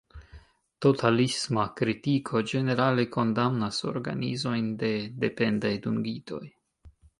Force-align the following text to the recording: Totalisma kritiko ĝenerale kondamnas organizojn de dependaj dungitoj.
Totalisma 0.85 1.65
kritiko 1.81 2.41
ĝenerale 2.53 3.05
kondamnas 3.17 3.83
organizojn 3.93 4.75
de 4.83 4.93
dependaj 5.27 5.75
dungitoj. 5.87 6.45